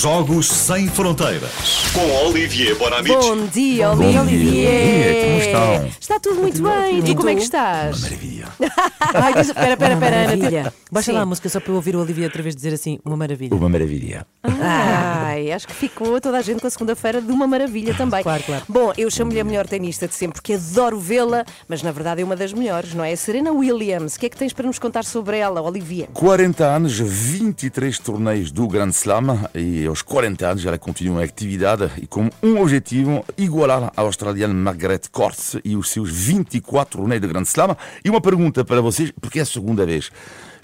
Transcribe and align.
Jogos 0.00 0.48
Sem 0.48 0.88
Fronteiras. 0.88 1.50
Com 1.94 2.26
Olivier 2.26 2.76
Bonamici. 2.76 3.14
Bom 3.14 3.46
dia, 3.46 3.88
Bom 3.90 4.10
dia, 4.10 4.20
Olivier. 4.20 4.72
bom 4.72 4.90
dia, 4.90 5.24
como 5.24 5.38
estão? 5.38 5.86
Está 6.00 6.20
tudo 6.20 6.40
muito 6.40 6.62
bem. 6.62 6.98
E 6.98 7.14
como 7.14 7.28
é 7.28 7.34
que 7.36 7.42
estás? 7.42 8.00
Maravilha. 8.02 8.48
Ai, 9.14 9.34
diz- 9.34 9.48
espera, 9.48 9.72
espera, 9.72 9.94
espera, 9.94 10.16
Ana. 10.16 10.26
Maravilha. 10.36 10.72
Baixa 10.90 11.10
Sim. 11.12 11.16
lá 11.16 11.22
a 11.22 11.26
música 11.26 11.48
só 11.48 11.60
para 11.60 11.70
eu 11.72 11.76
ouvir 11.76 11.94
o 11.96 12.00
Olivia 12.00 12.24
outra 12.24 12.42
vez 12.42 12.54
dizer 12.54 12.74
assim, 12.74 12.98
uma 13.04 13.16
maravilha. 13.16 13.54
Uma 13.54 13.68
maravilha. 13.68 14.26
Ai, 14.42 15.52
acho 15.52 15.66
que 15.66 15.74
ficou 15.74 16.20
toda 16.20 16.38
a 16.38 16.42
gente 16.42 16.60
com 16.60 16.66
a 16.66 16.70
segunda-feira 16.70 17.20
de 17.20 17.30
uma 17.32 17.46
maravilha 17.46 17.94
também. 17.94 18.22
Claro, 18.22 18.42
claro. 18.42 18.64
Bom, 18.68 18.92
eu 18.98 19.10
chamo-lhe 19.10 19.40
a 19.40 19.44
melhor 19.44 19.66
tenista 19.66 20.06
de 20.08 20.14
sempre, 20.14 20.34
porque 20.40 20.54
adoro 20.54 20.98
vê-la, 20.98 21.44
mas 21.68 21.82
na 21.82 21.92
verdade 21.92 22.20
é 22.20 22.24
uma 22.24 22.36
das 22.36 22.52
melhores, 22.52 22.94
não 22.94 23.04
é? 23.04 23.12
A 23.12 23.16
Serena 23.16 23.52
Williams. 23.52 24.16
O 24.16 24.20
que 24.20 24.26
é 24.26 24.28
que 24.28 24.36
tens 24.36 24.52
para 24.52 24.66
nos 24.66 24.78
contar 24.78 25.04
sobre 25.04 25.38
ela, 25.38 25.62
Olivier? 25.62 26.08
40 26.12 26.64
anos, 26.64 26.98
23 26.98 27.98
torneios 27.98 28.50
do 28.52 28.66
Grand 28.68 28.90
Slam 28.90 29.48
e 29.54 29.83
aos 29.86 30.02
40 30.02 30.46
anos 30.46 30.66
ela 30.66 30.78
continua 30.78 31.22
em 31.22 31.24
atividade 31.24 31.90
e 32.00 32.06
com 32.06 32.30
um 32.42 32.60
objetivo, 32.60 33.24
igualar 33.36 33.92
a 33.96 34.00
australiana 34.00 34.54
Margaret 34.54 35.02
Court 35.10 35.56
e 35.64 35.76
os 35.76 35.90
seus 35.90 36.10
24 36.10 36.98
torneios 36.98 37.22
de 37.22 37.28
Grand 37.28 37.42
Slam. 37.42 37.76
E 38.04 38.10
uma 38.10 38.20
pergunta 38.20 38.64
para 38.64 38.80
vocês, 38.80 39.10
porque 39.20 39.38
é 39.38 39.42
a 39.42 39.46
segunda 39.46 39.84
vez. 39.84 40.10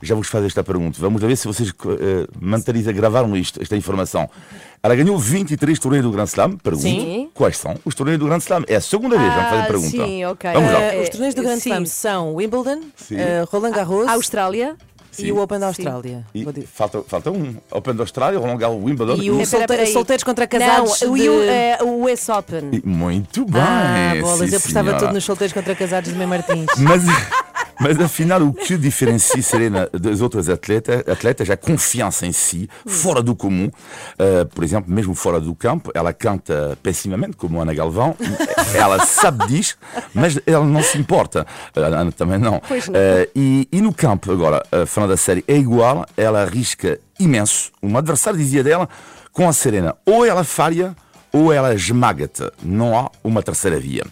Já 0.03 0.15
vos 0.15 0.29
faço 0.29 0.47
esta 0.47 0.65
pergunta. 0.65 0.99
Vamos 0.99 1.21
ver 1.21 1.37
se 1.37 1.47
vocês 1.47 1.71
uh, 1.71 1.75
mantêm, 2.41 2.83
gravaram 2.83 3.37
isto, 3.37 3.61
esta 3.61 3.77
informação. 3.77 4.29
Ela 4.83 4.95
ganhou 4.97 5.19
23 5.19 5.79
torneios 5.79 6.07
do 6.07 6.11
Grand 6.11 6.25
Slam. 6.25 6.57
Pergunto, 6.57 6.89
Sim. 6.89 7.31
quais 7.35 7.59
são 7.59 7.77
os 7.85 7.95
torneios 7.95 8.19
do 8.19 8.27
Grand 8.27 8.39
Slam? 8.39 8.65
É 8.67 8.77
a 8.77 8.81
segunda 8.81 9.19
vez, 9.19 9.31
vamos 9.31 9.51
fazer 9.51 9.63
a 9.63 9.67
pergunta. 9.67 9.91
sim, 9.91 10.25
ok. 10.25 10.53
Vamos 10.55 10.73
lá. 10.73 10.81
Eh, 10.81 11.03
os 11.03 11.09
torneios 11.11 11.35
do 11.35 11.43
Grand 11.43 11.59
sim. 11.59 11.69
Slam 11.69 11.87
são 11.87 12.35
Wimbledon, 12.35 12.81
eh, 13.13 13.45
Roland 13.51 13.73
Garros 13.73 14.09
A 14.09 14.13
Austrália. 14.13 14.77
E 15.13 15.23
Sim. 15.23 15.33
o 15.33 15.41
Open 15.43 15.59
da. 15.59 15.67
Austrália. 15.67 16.25
E 16.35 16.45
falta, 16.67 17.03
falta 17.07 17.31
um. 17.31 17.57
Open 17.71 17.95
da 17.95 18.03
Austrália, 18.03 18.39
Roland 18.39 18.57
Garros, 18.59 18.83
Wimbledon. 18.83 19.17
E 19.17 19.31
o 19.31 19.41
Espera, 19.41 19.47
solte- 19.47 19.63
espera 19.65 19.83
aí. 19.83 19.93
solteiros 19.93 20.25
contra 20.25 20.47
casados 20.47 21.01
Não, 21.03 21.15
de... 21.15 21.23
e 21.23 21.29
o, 21.29 21.43
eh, 21.43 21.79
o 21.83 22.05
US 22.05 22.29
Open. 22.29 22.71
E 22.73 22.83
Muito 22.87 23.45
bem. 23.45 23.61
Ah, 23.61 24.15
bolas, 24.21 24.39
sim, 24.49 24.55
eu 24.55 24.59
apostava 24.59 24.95
tudo 24.95 25.13
nos 25.13 25.25
solteiros 25.25 25.53
contra 25.53 25.75
casados 25.75 26.11
de 26.13 26.17
Mãe 26.19 26.27
Martins. 26.27 26.67
Mas, 26.79 27.03
mas 27.81 27.99
afinal, 28.01 28.43
o 28.43 28.53
que 28.53 28.77
diferencia 28.77 29.43
Serena 29.43 29.89
das 29.93 30.21
outras 30.21 30.49
atletas, 30.49 31.03
atletas 31.09 31.49
é 31.49 31.55
a 31.55 31.57
confiança 31.57 32.27
em 32.27 32.33
si, 32.33 32.69
fora 32.87 33.23
do 33.23 33.35
comum. 33.35 33.67
Uh, 33.67 34.47
por 34.55 34.63
exemplo, 34.63 34.93
mesmo 34.93 35.15
fora 35.15 35.41
do 35.41 35.55
campo, 35.55 35.91
ela 35.95 36.13
canta 36.13 36.79
pessimamente, 36.83 37.37
como 37.37 37.61
Ana 37.61 37.73
Galvão. 37.73 38.15
ela 38.75 39.05
sabe 39.07 39.47
disso, 39.47 39.77
mas 40.13 40.39
ela 40.47 40.65
não 40.65 40.83
se 40.83 40.99
importa. 40.99 41.47
A 41.75 41.81
Ana 41.81 42.13
também 42.13 42.39
não. 42.39 42.57
Uh, 42.57 43.31
e, 43.35 43.69
e 43.73 43.81
no 43.81 43.95
campo, 43.95 44.31
agora, 44.31 44.63
uh, 44.73 44.87
falando 44.87 45.11
da 45.11 45.17
série, 45.17 45.43
é 45.49 45.57
igual, 45.57 46.07
ela 46.17 46.43
arrisca 46.43 47.01
imenso. 47.19 47.73
Um 47.83 47.97
adversário 47.97 48.39
dizia 48.39 48.63
dela, 48.63 48.89
com 49.33 49.49
a 49.49 49.53
Serena, 49.53 49.97
ou 50.05 50.25
ela 50.25 50.45
falha 50.45 50.95
ou 51.33 51.53
ela 51.53 51.75
esmaga-te. 51.75 52.51
Não 52.63 52.99
há 52.99 53.11
uma 53.23 53.43
terceira 53.43 53.79
via. 53.79 54.05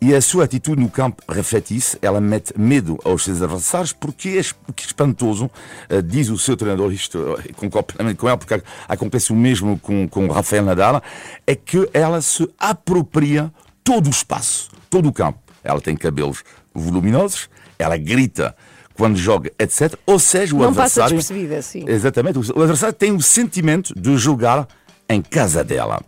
E 0.00 0.14
a 0.14 0.20
sua 0.20 0.44
atitude 0.44 0.80
no 0.80 0.90
campo 0.90 1.22
reflete 1.28 1.76
isso. 1.76 1.98
Ela 2.02 2.20
mete 2.20 2.52
medo 2.58 2.98
aos 3.04 3.24
seus 3.24 3.40
adversários 3.40 3.92
porque 3.92 4.40
é 4.40 4.72
que 4.72 4.86
espantoso, 4.86 5.50
eh, 5.88 6.02
diz 6.02 6.28
o 6.28 6.38
seu 6.38 6.56
treinador, 6.56 6.92
isto 6.92 7.36
eh, 7.38 7.52
concordo 7.54 7.94
plenamente 7.94 8.18
com 8.18 8.28
ela, 8.28 8.36
porque 8.36 8.62
acontece 8.88 9.32
o 9.32 9.36
mesmo 9.36 9.78
com, 9.78 10.08
com 10.08 10.28
Rafael 10.28 10.64
Nadal, 10.64 11.02
é 11.46 11.54
que 11.54 11.88
ela 11.92 12.20
se 12.20 12.48
apropria 12.58 13.52
todo 13.82 14.08
o 14.08 14.10
espaço, 14.10 14.70
todo 14.90 15.08
o 15.08 15.12
campo. 15.12 15.38
Ela 15.64 15.80
tem 15.80 15.96
cabelos 15.96 16.44
voluminosos, 16.74 17.48
ela 17.78 17.96
grita 17.96 18.54
quando 18.94 19.16
joga, 19.16 19.50
etc. 19.58 19.94
Ou 20.06 20.18
seja, 20.18 20.54
o 20.54 20.58
Não 20.58 20.74
passa 20.74 21.04
adversário... 21.04 21.16
despercebida, 21.16 21.62
sim. 21.62 21.84
Exatamente. 21.86 22.38
O 22.38 22.62
adversário 22.62 22.94
tem 22.94 23.12
o 23.12 23.20
sentimento 23.20 23.94
de 23.98 24.16
jogar 24.16 24.66
em 25.08 25.22
casa 25.22 25.62
dela. 25.62 26.00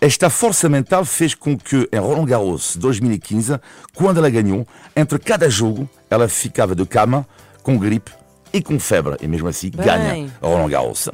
Esta 0.00 0.28
força 0.28 0.68
mental 0.68 1.04
fez 1.04 1.34
com 1.34 1.56
que, 1.56 1.88
em 1.92 1.98
Roland 1.98 2.26
Garros 2.26 2.76
2015, 2.76 3.58
quando 3.94 4.18
ela 4.18 4.28
ganhou, 4.30 4.66
entre 4.94 5.18
cada 5.18 5.48
jogo, 5.48 5.88
ela 6.10 6.28
ficava 6.28 6.74
de 6.74 6.84
cama, 6.84 7.26
com 7.62 7.78
gripe 7.78 8.10
e 8.52 8.60
com 8.60 8.78
febre. 8.78 9.16
E 9.22 9.26
mesmo 9.26 9.48
assim, 9.48 9.70
ganha 9.70 10.12
a 10.42 10.46
Roland 10.46 10.68
Garros. 10.68 11.08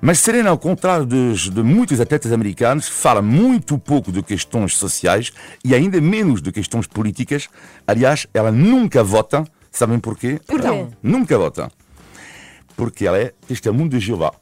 Mas 0.00 0.20
Serena, 0.20 0.50
ao 0.50 0.58
contrário 0.58 1.04
dos- 1.04 1.50
de 1.50 1.60
muitos 1.62 2.00
atletas 2.00 2.30
americanos, 2.32 2.86
fala 2.88 3.20
muito 3.20 3.76
pouco 3.78 4.12
de 4.12 4.22
questões 4.22 4.76
sociais 4.76 5.32
e 5.64 5.74
ainda 5.74 6.00
menos 6.00 6.40
de 6.40 6.52
questões 6.52 6.86
políticas. 6.86 7.48
Aliás, 7.86 8.28
ela 8.32 8.52
nunca 8.52 9.02
vota. 9.02 9.44
Sabem 9.72 9.98
porquê? 9.98 10.40
Porquê? 10.46 10.68
Não, 10.68 10.92
nunca 11.02 11.36
vota. 11.36 11.68
Porque 12.76 13.06
ela 13.06 13.18
é 13.18 13.32
testemunho 13.48 13.88
de 13.88 13.98
Jeová. 13.98 14.32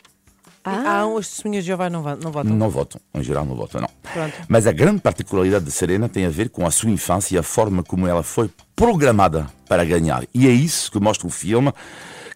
Ah, 0.65 1.07
os 1.07 1.29
testemunhas 1.29 1.65
de 1.65 1.69
Jeová 1.69 1.91
não, 1.91 2.03
não 2.03 2.33
votam. 2.33 2.57
Não 2.57 2.71
votam, 2.71 3.01
em 3.15 3.23
geral 3.23 3.45
não 3.45 3.55
votam, 3.55 3.83
não. 3.83 3.91
Pronto. 4.13 4.33
Mas 4.49 4.67
a 4.67 4.73
grande 4.73 5.01
particularidade 5.01 5.65
de 5.65 5.71
Serena 5.71 6.09
tem 6.09 6.25
a 6.25 6.31
ver 6.31 6.49
com 6.49 6.67
a 6.67 6.71
sua 6.71 6.91
infância 6.91 7.35
e 7.35 7.39
a 7.39 7.43
forma 7.43 7.83
como 7.83 8.07
ela 8.07 8.23
foi 8.23 8.51
programada 8.75 9.47
para 9.69 9.85
ganhar. 9.85 10.25
E 10.33 10.49
é 10.49 10.51
isso 10.51 10.91
que 10.91 10.99
mostra 10.99 11.27
o 11.27 11.31
filme 11.31 11.73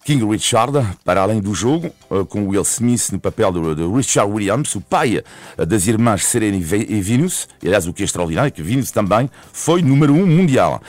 King 0.08 0.24
Richard, 0.24 0.72
para 1.04 1.20
além 1.20 1.38
do 1.38 1.54
jogo, 1.54 1.88
eh, 2.10 2.24
com 2.26 2.48
Will 2.48 2.62
Smith 2.62 3.10
no 3.12 3.20
papel 3.20 3.52
de, 3.52 3.86
Richard 3.94 4.32
Williams, 4.32 4.74
o 4.74 4.80
pai 4.80 5.18
eh, 5.18 5.66
das 5.66 5.86
irmãs 5.86 6.24
Serena 6.24 6.56
e 6.56 6.60
e 6.60 7.00
Venus, 7.02 7.46
e 7.62 7.66
aliás 7.66 7.86
o 7.86 7.92
que 7.92 8.02
é 8.02 8.06
extraordinário 8.06 8.48
é 8.48 8.50
que 8.50 8.62
Venus 8.62 8.90
também 8.90 9.28
foi 9.52 9.82
número 9.82 10.14
um 10.14 10.26
mundial. 10.26 10.80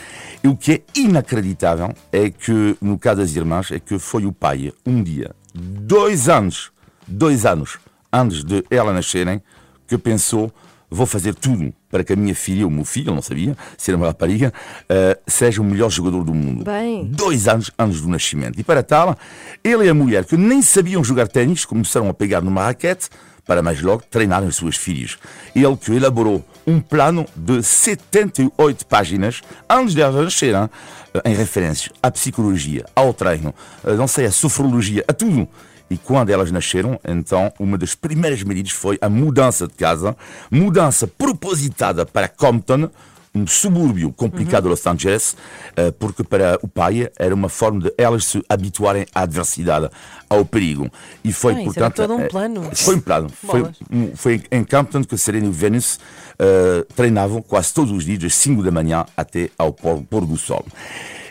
E 0.41 0.47
o 0.47 0.55
que 0.55 0.71
é 0.71 0.81
inacreditável 0.95 1.93
é 2.13 2.29
que, 2.29 2.77
no 2.81 2.97
caso 2.97 3.19
das 3.19 3.35
irmãs, 3.35 3.69
é 3.71 3.79
que 3.79 3.99
foi 3.99 4.25
o 4.25 4.31
pai, 4.31 4.71
um 4.85 5.03
dia, 5.03 5.31
dois 5.53 6.29
anos, 6.29 6.71
dois 7.09 7.45
anos 7.45 7.77
antes 8.11 8.43
de 8.43 8.63
ela 8.69 8.93
nascerem, 8.93 9.41
que 9.87 9.97
pensou: 9.97 10.51
vou 10.89 11.05
fazer 11.05 11.35
tudo 11.35 11.73
para 11.89 12.03
que 12.03 12.13
a 12.13 12.15
minha 12.15 12.35
filha, 12.35 12.65
o 12.67 12.69
meu 12.69 12.85
filho, 12.85 13.09
eu 13.09 13.15
não 13.15 13.21
sabia, 13.21 13.57
ser 13.77 13.95
uma 13.95 14.07
rapariga, 14.07 14.53
eh, 14.87 15.17
seja 15.27 15.61
o 15.61 15.65
melhor 15.65 15.89
jogador 15.89 16.23
do 16.23 16.33
mundo. 16.33 16.63
Bem. 16.63 17.05
Dois 17.05 17.47
anos 17.47 17.71
antes 17.77 18.01
do 18.01 18.07
nascimento. 18.07 18.59
E 18.59 18.63
para 18.63 18.83
tal, 18.83 19.17
ele 19.63 19.85
e 19.85 19.89
a 19.89 19.93
mulher, 19.93 20.25
que 20.25 20.37
nem 20.37 20.61
sabiam 20.61 21.03
jogar 21.03 21.27
ténis, 21.27 21.65
começaram 21.65 22.07
a 22.07 22.13
pegar 22.13 22.41
numa 22.41 22.63
raquete 22.63 23.09
para 23.45 23.63
mais 23.63 23.81
logo 23.81 24.03
treinarem 24.07 24.47
as 24.47 24.55
suas 24.55 24.75
filhas. 24.75 25.17
Ele 25.55 25.75
que 25.75 25.91
elaborou 25.91 26.45
um 26.67 26.79
plano 26.79 27.25
de 27.35 27.63
78 27.63 28.85
páginas 28.85 29.41
antes 29.67 29.95
de 29.95 30.01
elas 30.01 30.23
nascerem, 30.23 30.69
eh, 31.13 31.21
em 31.25 31.33
referências 31.33 31.91
à 32.03 32.11
psicologia, 32.11 32.85
ao 32.95 33.11
treino, 33.11 33.53
eh, 33.83 33.93
não 33.93 34.07
sei, 34.07 34.27
à 34.27 34.31
sofrologia, 34.31 35.03
a 35.07 35.13
tudo. 35.13 35.49
E 35.89 35.97
quando 35.97 36.29
elas 36.29 36.51
nasceram, 36.51 36.99
então, 37.07 37.51
uma 37.59 37.77
das 37.77 37.95
primeiras 37.95 38.43
medidas 38.43 38.71
foi 38.71 38.97
a 39.01 39.09
mudança 39.09 39.67
de 39.67 39.73
casa, 39.73 40.15
mudança 40.51 41.07
propositada 41.07 42.05
para 42.05 42.27
Compton, 42.27 42.89
um 43.33 43.45
subúrbio 43.45 44.11
complicado 44.11 44.63
de 44.63 44.69
Los 44.69 44.85
Angeles, 44.87 45.35
eh, 45.75 45.91
porque 45.91 46.23
para 46.23 46.57
o 46.63 46.67
pai 46.67 47.09
era 47.17 47.33
uma 47.33 47.47
forma 47.47 47.81
de 47.81 47.93
elas 47.97 48.25
se 48.25 48.43
habituarem 48.49 49.05
à 49.13 49.21
adversidade, 49.21 49.89
ao 50.27 50.43
perigo. 50.43 50.89
E 51.23 51.31
foi, 51.31 51.53
Ah, 51.53 51.63
portanto. 51.63 51.95
todo 51.95 52.15
um 52.15 52.21
eh, 52.21 52.27
plano. 52.27 52.69
Foi 52.73 52.95
um 52.95 52.99
plano. 52.99 53.29
Foi, 53.29 53.71
foi 54.15 54.43
em 54.51 54.63
Campton 54.63 55.03
que 55.03 55.15
Serena 55.17 55.45
e 55.45 55.51
Venus 55.51 55.99
eh, 56.39 56.85
treinavam 56.95 57.41
quase 57.41 57.71
todos 57.73 57.91
os 57.91 58.03
dias, 58.03 58.19
das 58.19 58.35
5 58.35 58.63
da 58.63 58.71
manhã 58.71 59.05
até 59.15 59.49
ao 59.57 59.71
pôr, 59.73 60.01
pôr 60.01 60.25
do 60.25 60.35
sol. 60.37 60.65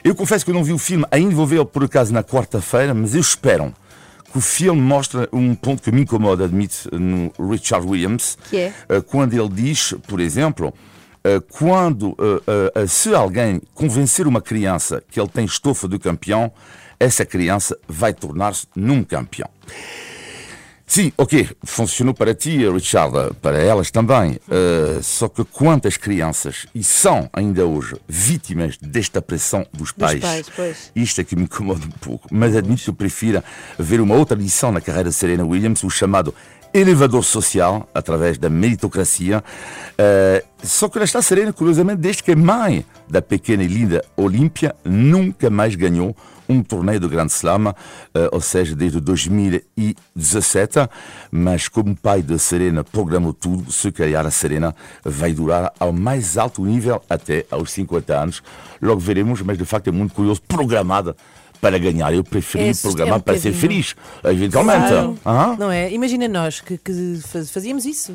Eu 0.04 0.14
confesso 0.14 0.44
que 0.44 0.52
eu 0.52 0.54
não 0.54 0.62
vi 0.62 0.72
o 0.72 0.78
filme, 0.78 1.04
ainda 1.10 1.34
vou 1.34 1.46
ver 1.46 1.64
por 1.64 1.82
acaso 1.82 2.12
na 2.12 2.22
quarta-feira, 2.22 2.94
mas 2.94 3.14
eu 3.14 3.20
espero 3.20 3.74
que 4.30 4.38
o 4.38 4.40
filme 4.40 4.80
mostre 4.80 5.28
um 5.32 5.54
ponto 5.54 5.82
que 5.82 5.90
me 5.90 6.02
incomoda, 6.02 6.44
admite, 6.44 6.88
no 6.92 7.32
Richard 7.50 7.86
Williams, 7.86 8.36
Que 8.50 8.56
é? 8.58 8.72
eh, 8.88 9.00
quando 9.00 9.32
ele 9.34 9.48
diz, 9.48 9.94
por 10.06 10.20
exemplo, 10.20 10.72
eh, 11.24 11.40
quando 11.50 12.16
eh, 12.74 12.86
se 12.86 13.14
alguém 13.14 13.60
convencer 13.74 14.26
uma 14.26 14.40
criança 14.40 15.02
que 15.10 15.18
ele 15.18 15.28
tem 15.28 15.44
estofa 15.44 15.88
de 15.88 15.98
campeão, 15.98 16.52
essa 17.00 17.24
criança 17.24 17.78
vai 17.88 18.12
tornar-se 18.12 18.66
num 18.74 19.02
campeão. 19.04 19.48
Sim, 20.88 21.12
ok, 21.18 21.46
funcionou 21.64 22.14
para 22.14 22.34
ti, 22.34 22.66
Richard, 22.66 23.34
para 23.42 23.58
elas 23.58 23.90
também. 23.90 24.40
Eh, 24.50 25.00
só 25.02 25.28
que 25.28 25.44
quantas 25.44 25.98
crianças, 25.98 26.66
e 26.74 26.82
são 26.82 27.28
ainda 27.30 27.66
hoje, 27.66 27.94
vítimas 28.08 28.78
desta 28.78 29.20
pressão 29.20 29.66
dos 29.70 29.92
pais, 29.92 30.18
pais, 30.18 30.46
pois. 30.56 30.90
isto 30.96 31.20
é 31.20 31.24
que 31.24 31.36
me 31.36 31.42
incomoda 31.42 31.84
um 31.84 31.90
pouco. 31.90 32.26
Mas 32.32 32.56
admito 32.56 32.82
que 32.84 32.88
eu 32.88 32.94
prefiro 32.94 33.44
ver 33.78 34.00
uma 34.00 34.14
outra 34.14 34.34
lição 34.34 34.72
na 34.72 34.80
carreira 34.80 35.10
de 35.10 35.14
Serena 35.14 35.44
Williams, 35.44 35.84
o 35.84 35.90
chamado 35.90 36.34
elevador 36.78 37.24
social, 37.24 37.88
através 37.94 38.38
da 38.38 38.48
meritocracia. 38.48 39.42
Eh, 39.96 40.44
só 40.62 40.88
que 40.88 40.98
ela 40.98 41.04
está 41.04 41.20
serena, 41.20 41.52
curiosamente, 41.52 42.00
desde 42.00 42.22
que 42.22 42.32
é 42.32 42.36
mãe 42.36 42.84
da 43.08 43.20
pequena 43.20 43.62
e 43.62 43.66
linda 43.66 44.04
Olímpia, 44.16 44.74
nunca 44.84 45.50
mais 45.50 45.74
ganhou 45.74 46.16
um 46.48 46.62
torneio 46.62 46.98
do 46.98 47.08
Grand 47.08 47.26
Slam, 47.26 47.74
eh, 48.14 48.28
ou 48.32 48.40
seja, 48.40 48.74
desde 48.74 49.00
2017. 49.00 50.88
Mas 51.30 51.68
como 51.68 51.94
pai 51.94 52.22
de 52.22 52.38
Serena 52.38 52.82
programou 52.82 53.34
tudo, 53.34 53.70
se 53.70 53.92
calhar 53.92 54.24
a 54.24 54.30
Serena 54.30 54.74
vai 55.04 55.32
durar 55.32 55.72
ao 55.78 55.92
mais 55.92 56.38
alto 56.38 56.64
nível 56.64 57.02
até 57.08 57.44
aos 57.50 57.70
50 57.72 58.16
anos. 58.16 58.42
Logo 58.80 59.00
veremos, 59.00 59.42
mas 59.42 59.58
de 59.58 59.64
facto 59.64 59.88
é 59.88 59.92
muito 59.92 60.14
curioso, 60.14 60.40
programada 60.42 61.14
para 61.60 61.78
ganhar. 61.78 62.12
Eu 62.14 62.22
preferi 62.24 62.68
É 62.68 62.72
o 62.72 62.76
programa 62.76 63.12
é 63.12 63.16
um 63.16 63.20
para 63.20 63.38
ser 63.38 63.50
bocadinho. 63.52 63.60
feliz, 63.60 63.96
eventualmente. 64.24 64.88
Claro. 65.22 65.56
Não 65.58 65.70
é? 65.70 65.90
Imagina 65.92 66.28
nós 66.28 66.60
que, 66.60 66.78
que 66.78 67.20
faz- 67.26 67.50
fazíamos 67.50 67.84
isso, 67.84 68.14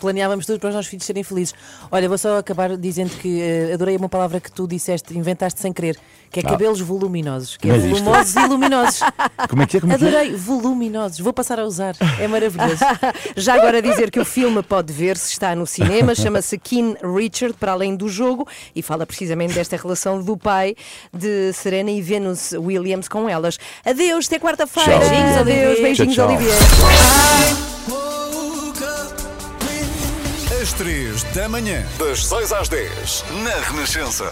planeávamos 0.00 0.46
tudo 0.46 0.58
para 0.60 0.70
os 0.70 0.74
nossos 0.74 0.90
filhos 0.90 1.04
serem 1.04 1.22
felizes. 1.22 1.54
Olha, 1.90 2.08
vou 2.08 2.18
só 2.18 2.38
acabar 2.38 2.76
dizendo 2.76 3.10
que 3.10 3.40
eh, 3.40 3.72
adorei 3.74 3.96
uma 3.96 4.08
palavra 4.08 4.40
que 4.40 4.50
tu 4.50 4.66
disseste, 4.66 5.16
inventaste 5.16 5.60
sem 5.60 5.72
querer, 5.72 5.98
que 6.30 6.40
é 6.40 6.42
cabelos 6.42 6.80
voluminosos, 6.80 7.56
que 7.56 7.70
é 7.70 7.76
existe. 7.76 7.98
volumosos 8.02 8.34
e 8.36 8.46
luminosos. 8.46 9.00
Como 9.48 9.62
é 9.62 9.66
que 9.66 9.76
é? 9.76 9.80
Como 9.80 9.92
é 9.92 9.98
que 9.98 10.04
é? 10.04 10.08
Adorei, 10.08 10.34
voluminosos. 10.36 11.18
Vou 11.20 11.32
passar 11.32 11.58
a 11.58 11.64
usar, 11.64 11.94
é 12.18 12.26
maravilhoso. 12.28 12.80
Já 13.36 13.54
agora 13.54 13.82
dizer 13.82 14.10
que 14.10 14.20
o 14.20 14.24
filme 14.24 14.62
pode 14.62 14.92
ver-se, 14.92 15.32
está 15.32 15.54
no 15.54 15.66
cinema, 15.66 16.14
chama-se 16.14 16.56
King 16.58 16.96
Richard, 17.02 17.54
para 17.58 17.72
além 17.72 17.94
do 17.96 18.08
jogo, 18.08 18.46
e 18.74 18.80
fala 18.82 19.04
precisamente 19.04 19.54
desta 19.54 19.76
relação 19.76 20.22
do 20.22 20.36
pai 20.36 20.74
de 21.12 21.52
Serena 21.52 21.90
e 21.90 22.00
Venus 22.00 22.52
Williams 22.52 22.69
com 23.08 23.28
elas. 23.28 23.58
Adeus, 23.84 24.26
até 24.26 24.38
quarta-feira. 24.38 24.98
Beijinhos, 24.98 25.36
adeus, 25.36 25.80
beijinhos, 25.80 26.14
Tchau, 26.14 26.26
tchau. 26.26 26.36
Olivier. 26.36 26.54
Às 30.60 30.72
três 30.74 31.22
da 31.34 31.48
manhã. 31.48 31.82
Das 31.98 32.26
6 32.26 32.52
às 32.52 32.68
10. 32.68 33.24
Na 33.42 33.54
Renascença. 33.70 34.24